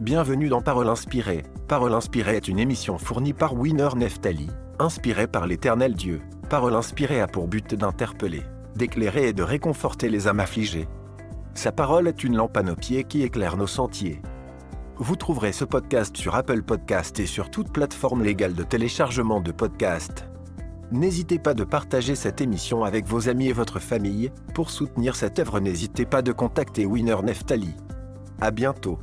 Bienvenue 0.00 0.48
dans 0.48 0.60
Parole 0.60 0.88
inspirée. 0.88 1.42
Parole 1.66 1.92
inspirée 1.92 2.36
est 2.36 2.46
une 2.46 2.60
émission 2.60 2.98
fournie 2.98 3.32
par 3.32 3.54
Winner 3.58 3.88
Neftali, 3.96 4.46
inspirée 4.78 5.26
par 5.26 5.48
l'éternel 5.48 5.94
Dieu. 5.94 6.22
Parole 6.48 6.76
inspirée 6.76 7.20
a 7.20 7.26
pour 7.26 7.48
but 7.48 7.74
d'interpeller, 7.74 8.44
d'éclairer 8.76 9.30
et 9.30 9.32
de 9.32 9.42
réconforter 9.42 10.08
les 10.08 10.28
âmes 10.28 10.38
affligées. 10.38 10.86
Sa 11.54 11.72
parole 11.72 12.06
est 12.06 12.22
une 12.22 12.36
lampe 12.36 12.56
à 12.56 12.62
nos 12.62 12.76
pieds 12.76 13.02
qui 13.02 13.24
éclaire 13.24 13.56
nos 13.56 13.66
sentiers. 13.66 14.22
Vous 14.98 15.16
trouverez 15.16 15.50
ce 15.50 15.64
podcast 15.64 16.16
sur 16.16 16.36
Apple 16.36 16.62
Podcast 16.62 17.18
et 17.18 17.26
sur 17.26 17.50
toute 17.50 17.72
plateforme 17.72 18.22
légale 18.22 18.54
de 18.54 18.62
téléchargement 18.62 19.40
de 19.40 19.50
podcasts. 19.50 20.28
N'hésitez 20.92 21.40
pas 21.40 21.54
de 21.54 21.64
partager 21.64 22.14
cette 22.14 22.40
émission 22.40 22.84
avec 22.84 23.04
vos 23.04 23.28
amis 23.28 23.48
et 23.48 23.52
votre 23.52 23.80
famille. 23.80 24.30
Pour 24.54 24.70
soutenir 24.70 25.16
cette 25.16 25.40
œuvre, 25.40 25.58
n'hésitez 25.58 26.06
pas 26.06 26.22
de 26.22 26.30
contacter 26.30 26.86
Winner 26.86 27.20
Neftali. 27.24 27.74
À 28.40 28.52
bientôt. 28.52 29.00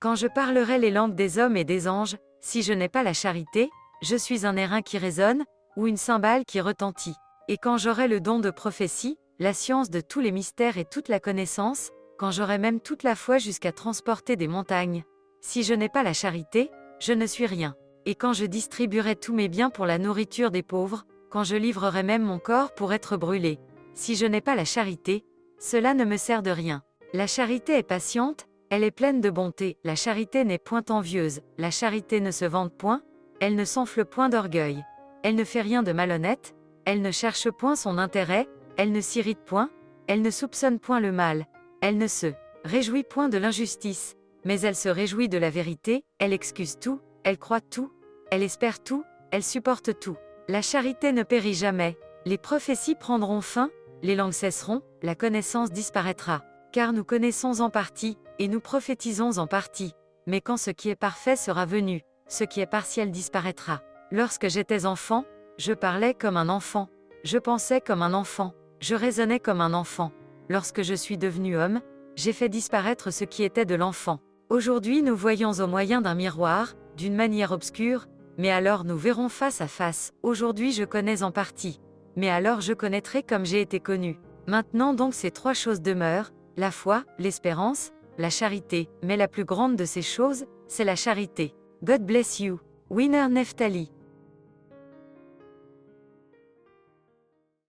Quand 0.00 0.14
je 0.14 0.26
parlerai 0.26 0.78
les 0.78 0.90
langues 0.90 1.14
des 1.14 1.38
hommes 1.38 1.58
et 1.58 1.64
des 1.64 1.86
anges, 1.86 2.16
si 2.40 2.62
je 2.62 2.72
n'ai 2.72 2.88
pas 2.88 3.02
la 3.02 3.12
charité, 3.12 3.68
je 4.00 4.16
suis 4.16 4.46
un 4.46 4.56
airain 4.56 4.80
qui 4.80 4.96
résonne, 4.96 5.44
ou 5.76 5.86
une 5.86 5.98
cymbale 5.98 6.46
qui 6.46 6.62
retentit. 6.62 7.14
Et 7.48 7.58
quand 7.58 7.76
j'aurai 7.76 8.08
le 8.08 8.18
don 8.18 8.38
de 8.38 8.50
prophétie, 8.50 9.18
la 9.38 9.52
science 9.52 9.90
de 9.90 10.00
tous 10.00 10.20
les 10.20 10.32
mystères 10.32 10.78
et 10.78 10.86
toute 10.86 11.08
la 11.08 11.20
connaissance, 11.20 11.90
quand 12.18 12.30
j'aurai 12.30 12.56
même 12.56 12.80
toute 12.80 13.02
la 13.02 13.14
foi 13.14 13.36
jusqu'à 13.36 13.72
transporter 13.72 14.36
des 14.36 14.48
montagnes, 14.48 15.04
si 15.42 15.62
je 15.64 15.74
n'ai 15.74 15.90
pas 15.90 16.02
la 16.02 16.14
charité, 16.14 16.70
je 16.98 17.12
ne 17.12 17.26
suis 17.26 17.46
rien. 17.46 17.74
Et 18.06 18.14
quand 18.14 18.32
je 18.32 18.46
distribuerai 18.46 19.16
tous 19.16 19.34
mes 19.34 19.48
biens 19.48 19.68
pour 19.68 19.84
la 19.84 19.98
nourriture 19.98 20.50
des 20.50 20.62
pauvres, 20.62 21.04
quand 21.28 21.44
je 21.44 21.56
livrerai 21.56 22.04
même 22.04 22.22
mon 22.22 22.38
corps 22.38 22.74
pour 22.74 22.94
être 22.94 23.18
brûlé, 23.18 23.58
si 23.92 24.16
je 24.16 24.24
n'ai 24.24 24.40
pas 24.40 24.54
la 24.54 24.64
charité, 24.64 25.26
cela 25.58 25.92
ne 25.92 26.06
me 26.06 26.16
sert 26.16 26.42
de 26.42 26.50
rien. 26.50 26.82
La 27.12 27.26
charité 27.26 27.76
est 27.76 27.82
patiente, 27.82 28.46
elle 28.70 28.84
est 28.84 28.92
pleine 28.92 29.20
de 29.20 29.30
bonté, 29.30 29.78
la 29.82 29.96
charité 29.96 30.44
n'est 30.44 30.58
point 30.58 30.84
envieuse, 30.90 31.40
la 31.58 31.72
charité 31.72 32.20
ne 32.20 32.30
se 32.30 32.44
vante 32.44 32.72
point, 32.72 33.02
elle 33.40 33.56
ne 33.56 33.64
s'enfle 33.64 34.04
point 34.04 34.28
d'orgueil, 34.28 34.84
elle 35.24 35.34
ne 35.34 35.44
fait 35.44 35.60
rien 35.60 35.82
de 35.82 35.92
malhonnête, 35.92 36.54
elle 36.84 37.02
ne 37.02 37.10
cherche 37.10 37.50
point 37.50 37.74
son 37.74 37.98
intérêt, 37.98 38.48
elle 38.76 38.92
ne 38.92 39.00
s'irrite 39.00 39.44
point, 39.44 39.70
elle 40.06 40.22
ne 40.22 40.30
soupçonne 40.30 40.78
point 40.78 41.00
le 41.00 41.10
mal, 41.10 41.46
elle 41.82 41.98
ne 41.98 42.06
se 42.06 42.28
réjouit 42.64 43.02
point 43.02 43.28
de 43.28 43.38
l'injustice, 43.38 44.16
mais 44.44 44.60
elle 44.60 44.76
se 44.76 44.88
réjouit 44.88 45.28
de 45.28 45.38
la 45.38 45.50
vérité, 45.50 46.04
elle 46.20 46.32
excuse 46.32 46.78
tout, 46.78 47.00
elle 47.24 47.38
croit 47.38 47.60
tout, 47.60 47.90
elle 48.30 48.42
espère 48.42 48.82
tout, 48.82 49.04
elle 49.32 49.42
supporte 49.42 49.98
tout. 49.98 50.16
La 50.48 50.62
charité 50.62 51.12
ne 51.12 51.24
périt 51.24 51.54
jamais, 51.54 51.98
les 52.24 52.38
prophéties 52.38 52.94
prendront 52.94 53.40
fin, 53.40 53.70
les 54.02 54.14
langues 54.14 54.32
cesseront, 54.32 54.82
la 55.02 55.16
connaissance 55.16 55.72
disparaîtra. 55.72 56.42
Car 56.72 56.92
nous 56.92 57.04
connaissons 57.04 57.60
en 57.60 57.68
partie, 57.68 58.16
et 58.38 58.46
nous 58.46 58.60
prophétisons 58.60 59.38
en 59.38 59.46
partie. 59.48 59.92
Mais 60.26 60.40
quand 60.40 60.56
ce 60.56 60.70
qui 60.70 60.88
est 60.88 60.96
parfait 60.96 61.34
sera 61.34 61.66
venu, 61.66 62.02
ce 62.28 62.44
qui 62.44 62.60
est 62.60 62.66
partiel 62.66 63.10
disparaîtra. 63.10 63.82
Lorsque 64.12 64.48
j'étais 64.48 64.86
enfant, 64.86 65.24
je 65.58 65.72
parlais 65.72 66.14
comme 66.14 66.36
un 66.36 66.48
enfant, 66.48 66.88
je 67.24 67.38
pensais 67.38 67.80
comme 67.80 68.02
un 68.02 68.14
enfant, 68.14 68.54
je 68.78 68.94
raisonnais 68.94 69.40
comme 69.40 69.60
un 69.60 69.74
enfant. 69.74 70.12
Lorsque 70.48 70.82
je 70.82 70.94
suis 70.94 71.18
devenu 71.18 71.56
homme, 71.56 71.80
j'ai 72.14 72.32
fait 72.32 72.48
disparaître 72.48 73.12
ce 73.12 73.24
qui 73.24 73.42
était 73.42 73.64
de 73.64 73.74
l'enfant. 73.74 74.20
Aujourd'hui 74.48 75.02
nous 75.02 75.16
voyons 75.16 75.52
au 75.52 75.66
moyen 75.66 76.00
d'un 76.00 76.14
miroir, 76.14 76.74
d'une 76.96 77.14
manière 77.16 77.52
obscure, 77.52 78.06
mais 78.38 78.50
alors 78.50 78.84
nous 78.84 78.96
verrons 78.96 79.28
face 79.28 79.60
à 79.60 79.66
face. 79.66 80.12
Aujourd'hui 80.22 80.72
je 80.72 80.84
connais 80.84 81.22
en 81.22 81.32
partie, 81.32 81.80
mais 82.16 82.30
alors 82.30 82.60
je 82.60 82.72
connaîtrai 82.72 83.22
comme 83.22 83.44
j'ai 83.44 83.60
été 83.60 83.80
connu. 83.80 84.20
Maintenant 84.46 84.94
donc 84.94 85.14
ces 85.14 85.30
trois 85.30 85.54
choses 85.54 85.82
demeurent, 85.82 86.30
la 86.60 86.70
foi, 86.70 87.04
l'espérance, 87.18 87.90
la 88.18 88.28
charité, 88.28 88.90
mais 89.02 89.16
la 89.16 89.28
plus 89.28 89.46
grande 89.46 89.76
de 89.76 89.86
ces 89.86 90.02
choses, 90.02 90.44
c'est 90.68 90.84
la 90.84 90.94
charité. 90.94 91.54
God 91.82 92.04
bless 92.04 92.38
you. 92.38 92.60
Winner 92.90 93.28
Neftali. 93.30 93.90